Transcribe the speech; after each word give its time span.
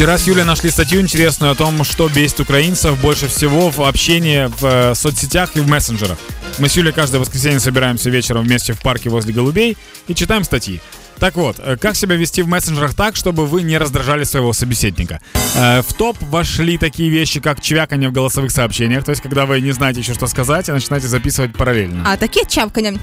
Вчера 0.00 0.16
с 0.16 0.26
Юлей 0.26 0.44
нашли 0.44 0.70
статью 0.70 1.02
интересную 1.02 1.52
о 1.52 1.54
том, 1.54 1.84
что 1.84 2.08
бесит 2.08 2.40
украинцев 2.40 2.98
больше 3.02 3.28
всего 3.28 3.68
в 3.68 3.82
общении 3.82 4.46
в 4.46 4.64
э, 4.64 4.94
соцсетях 4.94 5.50
и 5.56 5.60
в 5.60 5.68
мессенджерах. 5.68 6.16
Мы 6.58 6.70
с 6.70 6.76
Юлей 6.78 6.94
каждое 6.94 7.18
воскресенье 7.18 7.60
собираемся 7.60 8.08
вечером 8.08 8.44
вместе 8.44 8.72
в 8.72 8.80
парке 8.80 9.10
возле 9.10 9.34
Голубей 9.34 9.76
и 10.08 10.14
читаем 10.14 10.44
статьи. 10.44 10.80
Так 11.18 11.34
вот, 11.34 11.56
э, 11.58 11.76
как 11.76 11.96
себя 11.96 12.16
вести 12.16 12.40
в 12.40 12.48
мессенджерах 12.48 12.94
так, 12.94 13.14
чтобы 13.14 13.44
вы 13.44 13.60
не 13.60 13.76
раздражали 13.76 14.24
своего 14.24 14.54
собеседника? 14.54 15.20
Э, 15.54 15.82
В 15.82 15.92
топ 15.92 16.16
вошли 16.22 16.78
такие 16.78 17.10
вещи, 17.10 17.38
как 17.38 17.60
чвяканье 17.60 18.08
в 18.08 18.12
голосовых 18.12 18.52
сообщениях, 18.52 19.04
то 19.04 19.10
есть 19.10 19.20
когда 19.20 19.44
вы 19.44 19.60
не 19.60 19.72
знаете 19.72 20.00
еще, 20.00 20.14
что 20.14 20.28
сказать, 20.28 20.70
а 20.70 20.72
начинаете 20.72 21.08
записывать 21.08 21.52
параллельно. 21.52 22.04
А 22.10 22.16
таке 22.16 22.46
чавкання. 22.48 22.98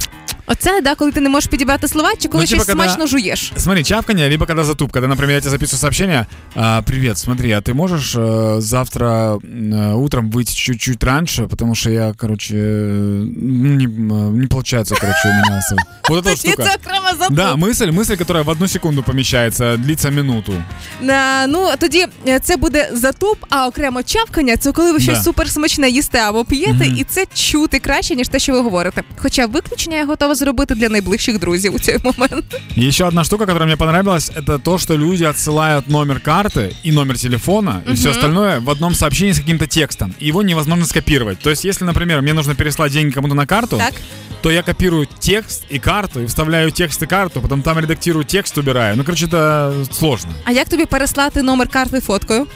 Оце, 0.47 0.81
да, 0.81 0.95
коли 0.95 1.13
ти 1.13 1.21
не 1.21 1.29
можеш 1.29 1.49
підібрати 1.51 1.89
слова, 1.89 2.11
чи 2.19 2.29
коли 2.29 2.43
Ну, 2.45 2.49
типа, 2.49 2.57
щось 2.63 2.67
когда- 2.75 2.85
смачно 2.85 3.07
жуєш. 3.07 3.53
Смотри, 3.57 3.85
чавканье, 3.85 4.29
либо 4.31 4.47
когда 4.47 4.65
затуп, 4.65 4.93
когда, 4.93 5.09
например, 5.09 5.35
я 5.35 5.41
тебе 5.41 5.57
записываю 5.57 5.77
сообщение, 5.81 6.27
а, 6.55 6.83
привет, 6.83 7.19
смотри, 7.19 7.53
а 7.53 7.61
ты 7.61 7.75
можешь 7.75 8.17
э, 8.17 8.61
завтра 8.61 9.07
э, 9.37 9.95
утром 9.95 10.31
выйти 10.31 10.55
чуть-чуть 10.55 11.05
раньше, 11.05 11.43
потому 11.47 11.75
что 11.75 11.91
я, 11.91 12.13
короче, 12.17 12.55
э, 12.55 13.25
не, 13.37 13.87
э, 13.87 14.31
не 14.33 14.47
получается, 14.47 14.95
короче, 15.01 15.29
у 15.29 15.33
меня... 15.33 15.59
с- 15.63 15.77
Вот 16.11 16.19
эта 16.27 16.31
вот 16.31 16.37
Тоді 16.43 16.49
штука. 16.53 16.63
це 16.65 16.77
окрема 16.85 17.11
затуп. 17.19 17.37
Да, 17.37 17.55
мысль, 17.55 17.91
мысль, 17.91 18.17
которая 18.17 18.45
в 18.45 18.49
одну 18.49 18.69
секунду 18.69 19.03
помещается, 19.03 19.77
длится 19.77 20.11
минуту. 20.11 20.53
На, 21.01 21.47
ну 21.47 21.69
тоді 21.79 22.07
е, 22.29 22.39
це 22.41 22.57
буде 22.57 22.91
затуп, 22.93 23.39
а 23.51 23.67
окремо 23.67 24.03
чавкання 24.03 24.57
це 24.57 24.73
коли 24.73 24.93
ви 24.93 25.01
щось 25.01 25.17
Да. 25.19 25.23
суперсмачне 25.25 25.91
їсте 25.91 26.19
або 26.19 26.45
п'єте, 26.45 26.87
і 26.87 27.05
це 27.05 27.27
чути 27.35 27.79
краще, 27.79 28.15
ніж 28.17 28.29
те, 28.29 28.39
що 28.39 28.53
ви 28.53 28.61
говорите. 28.61 29.03
Хоча 29.17 29.47
виключення 29.47 29.97
я 29.97 30.07
готова 30.07 30.35
зробити 30.38 30.76
для 30.76 30.90
найближчих 30.90 31.40
друзів 31.40 31.76
у 31.76 31.80
цей 31.80 31.98
момент. 32.04 32.46
Еще 32.78 33.06
одна 33.08 33.24
штука, 33.24 33.46
которая 33.46 33.66
мне 33.68 33.78
понравилась, 33.78 34.32
это 34.36 34.60
то, 34.60 34.78
что 34.78 34.98
люди 34.98 35.24
отсылают 35.26 35.90
номер 35.90 36.20
карты 36.20 36.72
и 36.86 36.92
номер 36.92 37.18
телефона 37.18 37.82
и 37.92 37.94
все 37.94 38.10
остальное 38.12 38.60
в 38.60 38.70
одном 38.70 38.94
сообщении 38.96 39.34
с 39.34 39.40
каким-то 39.40 39.66
текстом. 39.68 40.14
И 40.20 40.28
его 40.28 40.44
невозможно 40.44 40.86
скопировать. 40.86 41.40
То 41.40 41.50
есть, 41.50 41.66
если, 41.66 41.86
например, 41.86 42.22
мне 42.22 42.34
нужно 42.34 42.56
переслать 42.56 42.92
деньги 42.92 43.14
кому-то 43.14 43.36
на 43.36 43.46
карту, 43.46 43.78
Так. 43.78 43.94
то 44.42 44.52
я 44.52 44.62
копирую 44.64 45.08
текст 45.20 45.64
и 45.74 45.80
карту, 45.80 46.22
и 46.22 46.26
вставляю 46.26 46.72
текст 46.72 47.04
и 47.04 47.06
карту, 47.08 47.42
потом 47.42 47.62
там 47.62 47.80
редактирую 47.80 48.24
текст, 48.26 48.58
убираю. 48.58 48.96
Ну, 48.98 49.04
короче, 49.04 49.26
это 49.26 49.86
сложно. 49.94 50.32
А 50.46 50.52
як 50.52 50.70
тобі 50.70 50.86
переслати 50.86 51.42
номер 51.42 51.68
карти 51.68 52.00
фоткою? 52.00 52.48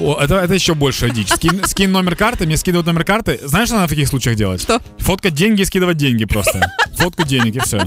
О, 0.00 0.18
это, 0.22 0.42
это 0.42 0.54
еще 0.54 0.72
большая 0.74 1.10
дичь. 1.10 1.28
Скинь, 1.28 1.60
скинь 1.66 1.90
номер 1.90 2.16
карты, 2.16 2.46
мне 2.46 2.56
скидывают 2.56 2.86
номер 2.86 3.04
карты. 3.04 3.38
Знаешь, 3.44 3.68
что 3.68 3.76
надо 3.76 3.86
в 3.86 3.90
таких 3.90 4.08
случаях 4.08 4.36
делать? 4.36 4.62
Что? 4.62 4.80
Фоткать 4.98 5.34
деньги 5.34 5.60
и 5.62 5.64
скидывать 5.66 5.96
деньги 5.98 6.24
просто. 6.24 6.60
Фотку 7.02 7.24
денег 7.24 7.56
і 7.56 7.58
все. 7.58 7.86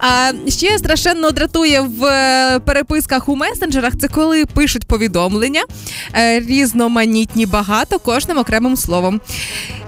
А 0.00 0.32
ще 0.48 0.78
страшенно 0.78 1.30
дратує 1.30 1.80
в 1.80 2.04
е, 2.04 2.60
переписках 2.60 3.28
у 3.28 3.36
месенджерах. 3.36 3.92
Це 4.00 4.08
коли 4.08 4.46
пишуть 4.46 4.84
повідомлення 4.84 5.62
е, 6.14 6.40
різноманітні, 6.40 7.46
багато 7.46 7.98
кожним 7.98 8.38
окремим 8.38 8.76
словом. 8.76 9.20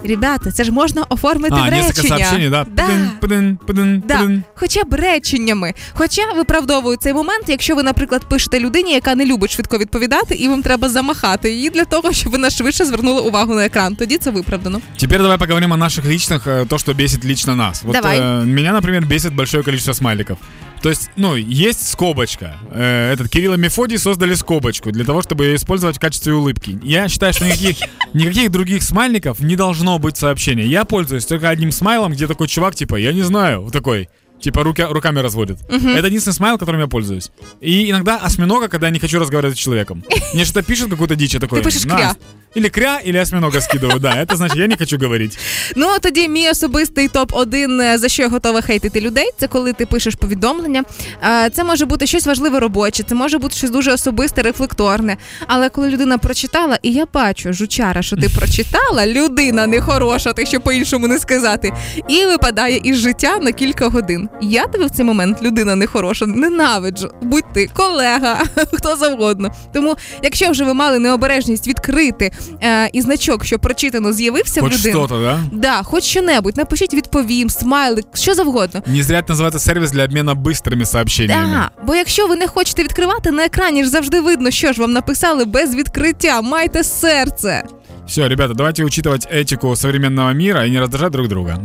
Ребята, 0.06 0.52
це 0.52 0.64
ж 0.64 0.72
можна 0.72 1.04
оформити 1.10 1.56
в 1.56 1.58
А, 1.58 1.70
несколько 1.70 2.02
речення. 2.02 2.18
сообщений, 2.18 2.50
да? 2.50 2.66
Да. 2.76 2.84
Пыдын, 2.84 3.08
пыдын, 3.22 3.58
пыдын, 3.68 4.02
Да, 4.06 4.16
пыдын. 4.22 4.42
хоча 4.56 4.84
б 4.84 4.96
реченнями. 4.96 5.74
Хоча 5.94 6.22
виправдовую 6.38 6.98
цей 6.98 7.14
момент, 7.14 7.44
якщо 7.48 7.76
ви, 7.76 7.84
наприклад, 7.84 8.26
пишете 8.30 8.60
людині, 8.60 8.94
яка 8.94 9.16
не 9.16 9.26
любить 9.26 9.52
швидко 9.52 9.78
відповідати, 9.78 10.36
і 10.36 10.48
вам 10.48 10.62
треба 10.62 10.90
замахати 10.90 11.52
її 11.54 11.70
для 11.70 11.86
того, 11.86 12.14
щоб 12.14 12.32
вона 12.32 12.50
швидше 12.50 12.86
звернула 12.86 13.22
увагу 13.22 13.56
на 13.56 13.66
екран. 13.66 13.96
Тоді 13.96 14.18
це 14.18 14.32
виправдано. 14.32 14.82
Теперь 14.98 15.22
давай 15.22 15.38
поговорим 15.38 15.72
о 15.72 15.78
наших 15.78 16.06
личных, 16.06 16.48
э, 16.48 16.66
то, 16.68 16.78
что 16.78 16.94
бесит 16.94 17.26
лично 17.26 17.56
нас. 17.56 17.84
Вот 17.84 17.94
Давай. 17.94 18.20
э, 18.20 18.46
меня, 18.46 18.72
например, 18.74 19.06
бесит 19.06 19.34
большое 19.36 19.64
количество 19.64 19.94
смайликов. 19.94 20.38
То 20.83 20.89
есть, 20.91 21.11
ну, 21.17 21.35
есть 21.37 21.89
скобочка. 21.89 22.57
Э, 22.71 23.13
этот 23.13 23.29
Кирилл 23.29 23.55
и 23.55 23.57
Мефодий 23.59 23.99
создали 23.99 24.35
скобочку 24.35 24.93
для 24.93 25.05
того, 25.05 25.23
чтобы 25.23 25.45
ее 25.47 25.57
использовать 25.57 25.97
в 25.97 26.01
качестве 26.01 26.35
улыбки. 26.35 26.79
Я 26.83 27.09
считаю, 27.09 27.33
что 27.33 27.47
никаких, 27.47 27.79
никаких 28.15 28.51
других 28.51 28.83
смайликов 28.83 29.41
не 29.41 29.57
должно 29.57 29.99
быть 29.99 30.17
сообщения. 30.17 30.67
Я 30.67 30.85
пользуюсь 30.85 31.27
только 31.27 31.49
одним 31.49 31.73
смайлом, 31.73 32.13
где 32.13 32.27
такой 32.27 32.49
чувак, 32.49 32.75
типа, 32.75 32.97
я 32.97 33.13
не 33.13 33.23
знаю, 33.23 33.63
вот 33.63 33.73
такой. 33.73 34.09
Типа 34.41 34.63
руки, 34.63 34.83
руками 34.83 35.19
разводит. 35.19 35.59
Это 35.69 36.07
единственный 36.07 36.35
смайл, 36.35 36.59
которым 36.59 36.81
я 36.81 36.87
пользуюсь. 36.87 37.33
И 37.61 37.91
иногда 37.91 38.19
осьминога, 38.19 38.69
когда 38.69 38.87
я 38.87 38.93
не 38.93 39.01
хочу 39.01 39.19
разговаривать 39.19 39.57
с 39.57 39.61
человеком. 39.61 40.05
Мне 40.33 40.45
что-то 40.45 40.63
пишет 40.63 40.91
какую-то 40.91 41.17
дичь, 41.17 41.35
я 41.35 41.41
такой. 41.41 41.59
Ты 41.59 41.65
пишешь 41.65 41.83
кря. 41.83 42.15
Или 42.57 42.69
кря, 42.69 43.01
или 43.07 43.19
осьминога 43.19 43.61
скидываю, 43.61 44.01
да. 44.01 44.23
Это 44.23 44.37
значит, 44.37 44.57
я 44.57 44.67
не 44.67 44.77
хочу 44.77 44.99
говорить. 44.99 45.39
Ну 45.77 45.87
тоді 46.01 46.29
мій 46.29 46.51
особистий 46.51 47.09
топ 47.09 47.33
1 47.35 47.99
за 47.99 48.09
що 48.09 48.23
я 48.23 48.29
готова 48.29 48.61
хейтити 48.61 49.01
людей. 49.01 49.31
Це 49.39 49.47
коли 49.47 49.73
ти 49.73 49.87
пишеш 49.87 50.15
повідомлення. 50.15 50.85
Е, 51.25 51.51
Це 51.51 51.65
може 51.65 51.87
бути 51.87 52.07
щось 52.07 52.27
важливе 52.27 52.61
робоче, 52.61 53.03
це 53.03 53.15
може 53.15 53.39
бути 53.39 53.57
щось 53.57 53.71
дуже 53.71 53.93
особисте, 53.93 54.43
рефлекторне. 54.43 55.17
Але 55.47 55.69
коли 55.69 55.89
людина 55.89 56.19
прочитала, 56.19 56.79
і 56.83 56.93
я 56.93 57.07
бачу, 57.15 57.53
жучара, 57.53 58.03
що 58.03 58.17
ти 58.17 58.29
прочитала, 58.29 59.07
людина 59.07 59.67
нехороша, 59.67 60.33
так 60.33 60.47
що 60.47 60.61
по-іншому 60.61 61.09
не 61.09 61.19
сказати, 61.19 61.73
і 62.09 62.27
випадає 62.27 62.81
із 62.85 62.97
життя 62.97 63.39
на 63.39 63.53
кілька 63.53 63.89
годин. 63.89 64.29
Я 64.43 64.67
тебе 64.67 64.87
в 64.87 64.91
цей 64.91 65.05
момент, 65.05 65.43
людина 65.43 65.77
нехороша, 65.77 66.27
ненавиджу. 66.27 67.11
Будь 67.23 67.53
ти 67.55 67.71
колега, 67.75 68.43
хто 68.73 68.97
завгодно. 68.97 69.51
Тому, 69.75 69.97
якщо 70.23 70.51
вже 70.51 70.65
ви 70.65 70.75
мали 70.75 70.99
необережність 70.99 71.69
відкрити 71.69 72.31
е, 72.38 72.90
і 72.94 73.02
значок, 73.02 73.46
що 73.46 73.60
прочитано, 73.60 74.14
з'явився 74.14 74.62
Хоть 74.62 74.72
в 74.72 74.76
людини. 74.78 74.94
что-то, 74.94 75.22
да? 75.22 75.40
Да, 75.52 75.84
хоч 75.84 76.04
що-небудь, 76.04 76.58
напишіть 76.58 76.94
відповім, 76.94 77.50
смайлик, 77.50 78.06
що 78.14 78.34
завгодно. 78.34 78.82
Не 78.88 79.04
зря 79.04 79.20
это 79.22 79.34
называется 79.36 79.60
сервис 79.60 79.92
для 79.92 80.04
обмена 80.06 80.34
быстрыми 80.34 80.86
сообщениями. 80.86 81.48
Да, 81.54 81.70
бо 81.86 81.96
якщо 81.96 82.28
ви 82.28 82.36
не 82.36 82.48
хочете 82.48 82.84
відкривати 82.84 83.32
на 83.32 83.46
екрані, 83.46 83.84
ж 83.84 83.90
завжди 83.90 84.22
видно, 84.22 84.52
що 84.52 84.74
ж 84.74 84.82
вам 84.82 84.92
написали 84.92 85.46
без 85.46 85.76
відкриття. 85.76 86.42
Майте 86.42 86.84
серце. 86.84 87.64
Все, 88.08 88.28
ребята, 88.28 88.54
давайте 88.54 88.84
учитывать 88.84 89.26
этику 89.32 89.76
современного 89.76 90.34
мира 90.34 90.66
и 90.66 90.70
не 90.70 90.80
раздражать 90.80 91.12
друг 91.12 91.28
друга. 91.28 91.58